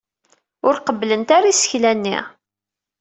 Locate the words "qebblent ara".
0.85-1.51